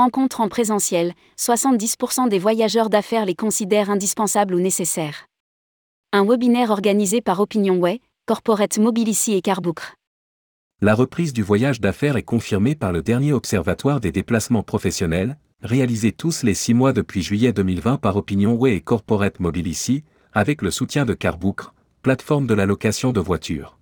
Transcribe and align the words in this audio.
rencontres 0.00 0.40
en 0.40 0.48
présentiel, 0.48 1.12
70% 1.38 2.30
des 2.30 2.38
voyageurs 2.38 2.88
d'affaires 2.88 3.26
les 3.26 3.34
considèrent 3.34 3.90
indispensables 3.90 4.54
ou 4.54 4.58
nécessaires. 4.58 5.26
Un 6.14 6.24
webinaire 6.24 6.70
organisé 6.70 7.20
par 7.20 7.38
Opinionway, 7.38 8.00
Corporate 8.24 8.78
Mobility 8.78 9.34
et 9.34 9.42
Carbookr. 9.42 9.94
La 10.80 10.94
reprise 10.94 11.34
du 11.34 11.42
voyage 11.42 11.82
d'affaires 11.82 12.16
est 12.16 12.22
confirmée 12.22 12.74
par 12.74 12.92
le 12.92 13.02
dernier 13.02 13.34
observatoire 13.34 14.00
des 14.00 14.10
déplacements 14.10 14.62
professionnels, 14.62 15.36
réalisé 15.62 16.12
tous 16.12 16.44
les 16.44 16.54
six 16.54 16.72
mois 16.72 16.94
depuis 16.94 17.20
juillet 17.20 17.52
2020 17.52 17.98
par 17.98 18.16
Opinionway 18.16 18.76
et 18.76 18.80
Corporate 18.80 19.38
Mobility, 19.38 20.04
avec 20.32 20.62
le 20.62 20.70
soutien 20.70 21.04
de 21.04 21.12
Carbookr, 21.12 21.74
plateforme 22.00 22.46
de 22.46 22.54
la 22.54 22.64
location 22.64 23.12
de 23.12 23.20
voitures. 23.20 23.78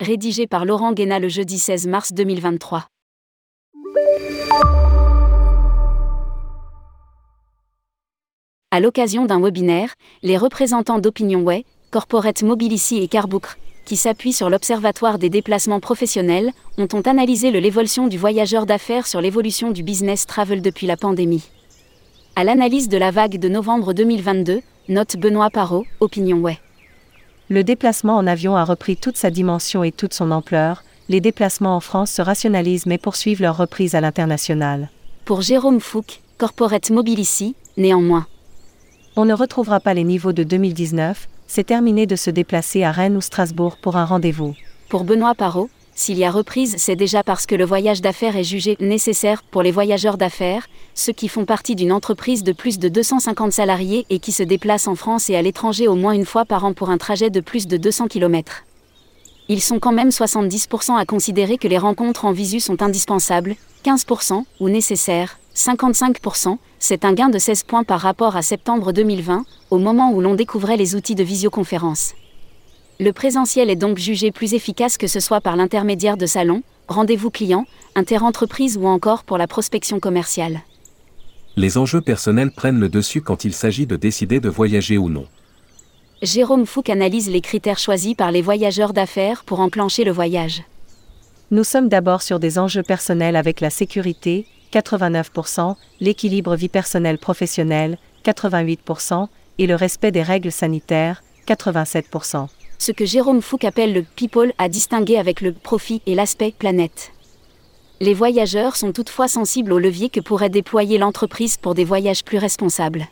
Rédigé 0.00 0.48
par 0.48 0.64
Laurent 0.64 0.92
Guéna 0.92 1.20
le 1.20 1.28
jeudi 1.28 1.60
16 1.60 1.86
mars 1.86 2.12
2023. 2.12 2.88
À 8.72 8.78
l'occasion 8.78 9.24
d'un 9.24 9.40
webinaire, 9.40 9.94
les 10.22 10.36
représentants 10.36 11.00
d'Opinionway, 11.00 11.64
Corporate 11.90 12.44
Mobility 12.44 12.98
et 12.98 13.08
Carbookr, 13.08 13.56
qui 13.84 13.96
s'appuient 13.96 14.32
sur 14.32 14.48
l'Observatoire 14.48 15.18
des 15.18 15.28
déplacements 15.28 15.80
professionnels, 15.80 16.52
ont, 16.78 16.86
ont 16.92 17.00
analysé 17.00 17.50
l'évolution 17.50 18.06
du 18.06 18.16
voyageur 18.16 18.66
d'affaires 18.66 19.08
sur 19.08 19.20
l'évolution 19.20 19.72
du 19.72 19.82
business 19.82 20.24
travel 20.24 20.62
depuis 20.62 20.86
la 20.86 20.96
pandémie. 20.96 21.42
À 22.36 22.44
l'analyse 22.44 22.88
de 22.88 22.96
la 22.96 23.10
vague 23.10 23.40
de 23.40 23.48
novembre 23.48 23.92
2022, 23.92 24.60
note 24.88 25.16
Benoît 25.16 25.50
Parot, 25.50 25.84
Opinionway. 25.98 26.60
Le 27.48 27.64
déplacement 27.64 28.18
en 28.18 28.26
avion 28.28 28.54
a 28.54 28.62
repris 28.62 28.96
toute 28.96 29.16
sa 29.16 29.32
dimension 29.32 29.82
et 29.82 29.90
toute 29.90 30.14
son 30.14 30.30
ampleur, 30.30 30.84
les 31.08 31.20
déplacements 31.20 31.74
en 31.74 31.80
France 31.80 32.12
se 32.12 32.22
rationalisent 32.22 32.86
mais 32.86 32.98
poursuivent 32.98 33.42
leur 33.42 33.56
reprise 33.56 33.96
à 33.96 34.00
l'international. 34.00 34.90
Pour 35.24 35.42
Jérôme 35.42 35.80
Fouque, 35.80 36.20
Corporate 36.38 36.90
Mobility, 36.90 37.56
néanmoins. 37.76 38.28
On 39.16 39.24
ne 39.24 39.34
retrouvera 39.34 39.80
pas 39.80 39.92
les 39.92 40.04
niveaux 40.04 40.32
de 40.32 40.44
2019, 40.44 41.28
c'est 41.48 41.64
terminé 41.64 42.06
de 42.06 42.14
se 42.14 42.30
déplacer 42.30 42.84
à 42.84 42.92
Rennes 42.92 43.16
ou 43.16 43.20
Strasbourg 43.20 43.76
pour 43.76 43.96
un 43.96 44.04
rendez-vous. 44.04 44.54
Pour 44.88 45.02
Benoît 45.02 45.34
Parot, 45.34 45.68
s'il 45.96 46.16
y 46.16 46.24
a 46.24 46.30
reprise, 46.30 46.76
c'est 46.78 46.94
déjà 46.94 47.24
parce 47.24 47.44
que 47.44 47.56
le 47.56 47.64
voyage 47.64 48.02
d'affaires 48.02 48.36
est 48.36 48.44
jugé 48.44 48.76
nécessaire 48.78 49.42
pour 49.42 49.64
les 49.64 49.72
voyageurs 49.72 50.16
d'affaires, 50.16 50.68
ceux 50.94 51.12
qui 51.12 51.26
font 51.26 51.44
partie 51.44 51.74
d'une 51.74 51.90
entreprise 51.90 52.44
de 52.44 52.52
plus 52.52 52.78
de 52.78 52.88
250 52.88 53.52
salariés 53.52 54.06
et 54.10 54.20
qui 54.20 54.30
se 54.30 54.44
déplacent 54.44 54.86
en 54.86 54.94
France 54.94 55.28
et 55.28 55.34
à 55.34 55.42
l'étranger 55.42 55.88
au 55.88 55.96
moins 55.96 56.12
une 56.12 56.24
fois 56.24 56.44
par 56.44 56.64
an 56.64 56.72
pour 56.72 56.88
un 56.88 56.98
trajet 56.98 57.30
de 57.30 57.40
plus 57.40 57.66
de 57.66 57.76
200 57.76 58.06
km. 58.06 58.62
Ils 59.48 59.60
sont 59.60 59.80
quand 59.80 59.92
même 59.92 60.10
70% 60.10 60.96
à 60.96 61.04
considérer 61.04 61.58
que 61.58 61.66
les 61.66 61.78
rencontres 61.78 62.26
en 62.26 62.32
visu 62.32 62.60
sont 62.60 62.80
indispensables, 62.80 63.56
15% 63.84 64.44
ou 64.60 64.68
nécessaires, 64.68 65.39
55%, 65.54 66.56
c'est 66.78 67.04
un 67.04 67.12
gain 67.12 67.28
de 67.28 67.38
16 67.38 67.64
points 67.64 67.84
par 67.84 68.00
rapport 68.00 68.36
à 68.36 68.42
septembre 68.42 68.92
2020, 68.92 69.44
au 69.70 69.78
moment 69.78 70.12
où 70.12 70.20
l'on 70.20 70.34
découvrait 70.34 70.76
les 70.76 70.94
outils 70.94 71.14
de 71.14 71.24
visioconférence. 71.24 72.14
Le 73.00 73.12
présentiel 73.12 73.70
est 73.70 73.76
donc 73.76 73.98
jugé 73.98 74.30
plus 74.30 74.54
efficace 74.54 74.96
que 74.96 75.06
ce 75.06 75.20
soit 75.20 75.40
par 75.40 75.56
l'intermédiaire 75.56 76.16
de 76.16 76.26
salons, 76.26 76.62
rendez-vous 76.88 77.30
clients, 77.30 77.66
interentreprises 77.94 78.76
ou 78.76 78.86
encore 78.86 79.24
pour 79.24 79.38
la 79.38 79.46
prospection 79.46 80.00
commerciale. 80.00 80.60
Les 81.56 81.78
enjeux 81.78 82.00
personnels 82.00 82.52
prennent 82.52 82.78
le 82.78 82.88
dessus 82.88 83.22
quand 83.22 83.44
il 83.44 83.54
s'agit 83.54 83.86
de 83.86 83.96
décider 83.96 84.38
de 84.38 84.48
voyager 84.48 84.98
ou 84.98 85.08
non. 85.08 85.26
Jérôme 86.22 86.66
Fouque 86.66 86.90
analyse 86.90 87.30
les 87.30 87.40
critères 87.40 87.78
choisis 87.78 88.14
par 88.14 88.30
les 88.30 88.42
voyageurs 88.42 88.92
d'affaires 88.92 89.44
pour 89.44 89.60
enclencher 89.60 90.04
le 90.04 90.12
voyage. 90.12 90.62
Nous 91.50 91.64
sommes 91.64 91.88
d'abord 91.88 92.22
sur 92.22 92.38
des 92.38 92.58
enjeux 92.58 92.82
personnels 92.82 93.34
avec 93.34 93.60
la 93.60 93.70
sécurité, 93.70 94.46
89%, 94.72 95.76
l'équilibre 96.00 96.56
vie 96.56 96.68
personnelle 96.68 97.18
professionnelle, 97.18 97.98
88%, 98.24 99.28
et 99.58 99.66
le 99.66 99.74
respect 99.74 100.12
des 100.12 100.22
règles 100.22 100.52
sanitaires, 100.52 101.22
87%. 101.46 102.48
Ce 102.78 102.92
que 102.92 103.04
Jérôme 103.04 103.42
Fouque 103.42 103.64
appelle 103.64 103.92
le 103.92 104.02
people 104.02 104.52
à 104.58 104.68
distinguer 104.68 105.18
avec 105.18 105.40
le 105.40 105.52
profit 105.52 106.00
et 106.06 106.14
l'aspect 106.14 106.54
planète. 106.58 107.12
Les 108.00 108.14
voyageurs 108.14 108.76
sont 108.76 108.92
toutefois 108.92 109.28
sensibles 109.28 109.74
aux 109.74 109.78
leviers 109.78 110.08
que 110.08 110.20
pourrait 110.20 110.48
déployer 110.48 110.96
l'entreprise 110.96 111.58
pour 111.58 111.74
des 111.74 111.84
voyages 111.84 112.24
plus 112.24 112.38
responsables. 112.38 113.06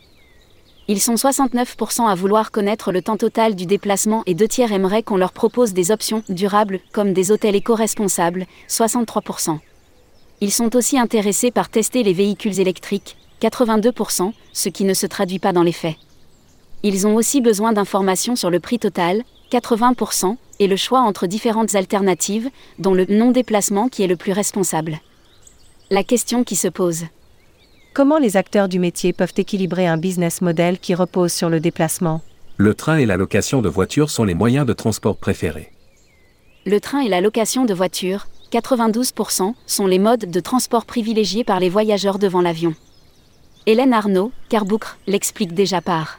Ils 0.91 1.03
sont 1.03 1.17
69% 1.17 2.09
à 2.09 2.15
vouloir 2.15 2.51
connaître 2.51 2.93
le 2.93 3.03
temps 3.03 3.19
total 3.19 3.55
du 3.55 3.67
déplacement 3.67 4.23
et 4.25 4.33
deux 4.33 4.49
tiers 4.49 4.73
aimeraient 4.73 5.03
qu'on 5.03 5.19
leur 5.19 5.33
propose 5.33 5.75
des 5.75 5.91
options 5.91 6.23
durables 6.31 6.81
comme 6.93 7.13
des 7.13 7.31
hôtels 7.31 7.57
éco-responsables, 7.57 8.47
63%. 8.71 9.59
Ils 10.41 10.53
sont 10.53 10.77
aussi 10.77 10.99
intéressés 10.99 11.51
par 11.51 11.69
tester 11.69 12.03
les 12.03 12.13
véhicules 12.13 12.61
électriques, 12.61 13.17
82%, 13.43 14.33
ce 14.53 14.69
qui 14.69 14.85
ne 14.85 14.95
se 14.95 15.07
traduit 15.07 15.39
pas 15.39 15.53
dans 15.53 15.63
les 15.63 15.73
faits. 15.73 15.97
Ils 16.85 17.07
ont 17.07 17.17
aussi 17.17 17.41
besoin 17.41 17.73
d'informations 17.73 18.37
sur 18.37 18.51
le 18.51 18.61
prix 18.61 18.79
total, 18.79 19.25
80%, 19.51 20.37
et 20.61 20.67
le 20.69 20.77
choix 20.77 21.01
entre 21.01 21.27
différentes 21.27 21.75
alternatives, 21.75 22.51
dont 22.79 22.95
le 22.95 23.07
non-déplacement 23.09 23.89
qui 23.89 24.03
est 24.03 24.09
le 24.09 24.17
plus 24.17 24.33
responsable. 24.33 25.01
La 25.91 26.05
question 26.05 26.45
qui 26.45 26.55
se 26.55 26.69
pose. 26.69 27.05
Comment 27.95 28.19
les 28.19 28.37
acteurs 28.37 28.69
du 28.69 28.79
métier 28.79 29.13
peuvent 29.13 29.33
équilibrer 29.37 29.87
un 29.87 29.97
business 29.97 30.41
model 30.41 30.79
qui 30.79 30.95
repose 30.95 31.33
sur 31.33 31.49
le 31.49 31.59
déplacement? 31.59 32.21
Le 32.57 32.75
train 32.75 32.99
et 32.99 33.07
la 33.07 33.17
location 33.17 33.63
de 33.63 33.69
voitures 33.69 34.11
sont 34.11 34.25
les 34.25 34.35
moyens 34.35 34.67
de 34.67 34.73
transport 34.73 35.17
préférés. 35.17 35.73
Le 36.67 36.81
train 36.81 37.01
et 37.01 37.09
la 37.09 37.21
location 37.21 37.65
de 37.65 37.75
voitures, 37.75 38.27
92%, 38.53 39.55
sont 39.67 39.87
les 39.87 39.99
modes 39.99 40.31
de 40.31 40.41
transport 40.41 40.85
privilégiés 40.85 41.45
par 41.45 41.61
les 41.61 41.69
voyageurs 41.69 42.19
devant 42.19 42.41
l'avion. 42.41 42.75
Hélène 43.67 43.93
Arnaud, 43.93 44.33
Carboukre, 44.49 44.99
l'explique 45.07 45.53
déjà 45.53 45.81
par 45.81 46.19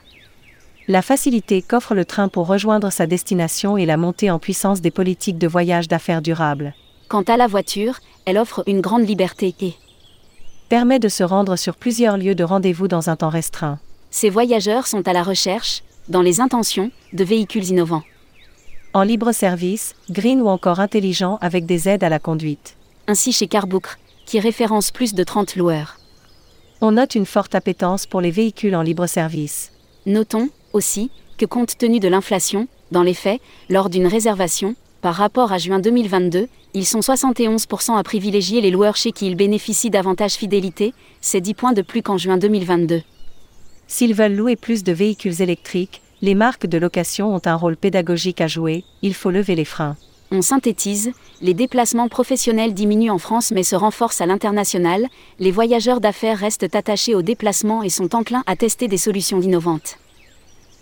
la 0.87 1.03
facilité 1.03 1.61
qu'offre 1.61 1.93
le 1.93 2.03
train 2.03 2.29
pour 2.29 2.47
rejoindre 2.47 2.91
sa 2.91 3.05
destination 3.05 3.77
et 3.77 3.85
la 3.85 3.95
montée 3.95 4.31
en 4.31 4.39
puissance 4.39 4.81
des 4.81 4.89
politiques 4.89 5.37
de 5.37 5.47
voyage 5.47 5.87
d'affaires 5.87 6.23
durables. 6.23 6.73
Quant 7.07 7.21
à 7.21 7.37
la 7.37 7.45
voiture, 7.45 7.99
elle 8.25 8.39
offre 8.39 8.63
une 8.65 8.81
grande 8.81 9.07
liberté 9.07 9.53
et 9.61 9.75
permet 10.67 10.97
de 10.97 11.07
se 11.07 11.23
rendre 11.23 11.55
sur 11.55 11.75
plusieurs 11.75 12.17
lieux 12.17 12.33
de 12.33 12.43
rendez-vous 12.43 12.87
dans 12.87 13.09
un 13.09 13.15
temps 13.15 13.29
restreint. 13.29 13.79
Ces 14.09 14.29
voyageurs 14.29 14.87
sont 14.87 15.07
à 15.07 15.13
la 15.13 15.21
recherche, 15.21 15.83
dans 16.07 16.23
les 16.23 16.41
intentions, 16.41 16.91
de 17.13 17.23
véhicules 17.23 17.69
innovants. 17.69 18.03
En 18.91 19.03
libre 19.03 19.31
service, 19.33 19.93
green 20.09 20.41
ou 20.41 20.47
encore 20.47 20.79
intelligent 20.79 21.37
avec 21.41 21.67
des 21.67 21.87
aides 21.87 22.03
à 22.03 22.09
la 22.09 22.17
conduite. 22.17 22.75
Ainsi 23.05 23.31
chez 23.31 23.45
Carbookr, 23.45 23.97
qui 24.25 24.39
référence 24.39 24.89
plus 24.89 25.13
de 25.13 25.23
30 25.23 25.57
loueurs. 25.57 25.99
On 26.81 26.93
note 26.93 27.13
une 27.13 27.27
forte 27.27 27.53
appétence 27.53 28.07
pour 28.07 28.19
les 28.19 28.31
véhicules 28.31 28.75
en 28.75 28.81
libre 28.81 29.05
service. 29.05 29.71
Notons, 30.07 30.49
aussi, 30.73 31.11
que 31.37 31.45
compte 31.45 31.77
tenu 31.77 31.99
de 31.99 32.07
l'inflation, 32.07 32.67
dans 32.89 33.03
les 33.03 33.13
faits, 33.13 33.39
lors 33.69 33.91
d'une 33.91 34.07
réservation, 34.07 34.73
par 35.01 35.13
rapport 35.13 35.51
à 35.51 35.59
juin 35.59 35.77
2022, 35.77 36.47
ils 36.73 36.85
sont 36.87 37.01
71% 37.01 37.95
à 37.95 38.01
privilégier 38.01 38.59
les 38.59 38.71
loueurs 38.71 38.95
chez 38.95 39.11
qui 39.11 39.27
ils 39.27 39.35
bénéficient 39.35 39.91
davantage 39.91 40.33
fidélité, 40.33 40.95
c'est 41.21 41.41
10 41.41 41.53
points 41.53 41.73
de 41.73 41.83
plus 41.83 42.01
qu'en 42.01 42.17
juin 42.17 42.37
2022. 42.37 43.03
S'ils 43.87 44.15
veulent 44.15 44.35
louer 44.35 44.55
plus 44.55 44.83
de 44.83 44.91
véhicules 44.91 45.43
électriques, 45.43 46.01
les 46.21 46.35
marques 46.35 46.67
de 46.67 46.77
location 46.77 47.33
ont 47.33 47.41
un 47.45 47.55
rôle 47.55 47.77
pédagogique 47.77 48.41
à 48.41 48.47
jouer, 48.47 48.83
il 49.01 49.13
faut 49.13 49.31
lever 49.31 49.55
les 49.55 49.65
freins. 49.65 49.95
On 50.31 50.41
synthétise, 50.41 51.11
les 51.41 51.55
déplacements 51.55 52.07
professionnels 52.07 52.73
diminuent 52.73 53.09
en 53.09 53.17
France 53.17 53.51
mais 53.51 53.63
se 53.63 53.75
renforcent 53.75 54.21
à 54.21 54.27
l'international, 54.27 55.07
les 55.39 55.51
voyageurs 55.51 56.01
d'affaires 56.01 56.37
restent 56.37 56.75
attachés 56.75 57.15
aux 57.15 57.23
déplacements 57.23 57.81
et 57.81 57.89
sont 57.89 58.13
enclins 58.15 58.43
à 58.45 58.55
tester 58.55 58.87
des 58.87 58.97
solutions 58.97 59.41
innovantes. 59.41 59.97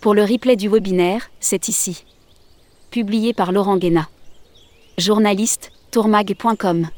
Pour 0.00 0.14
le 0.14 0.22
replay 0.22 0.56
du 0.56 0.68
webinaire, 0.68 1.30
c'est 1.40 1.68
ici. 1.68 2.04
Publié 2.90 3.32
par 3.32 3.52
Laurent 3.52 3.78
Guéna. 3.78 4.08
Journaliste, 4.98 5.72
tourmag.com. 5.90 6.88